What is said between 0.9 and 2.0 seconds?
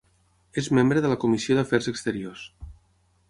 de la Comissió d'Afers